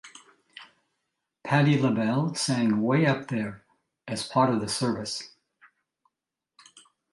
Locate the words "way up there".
2.81-3.63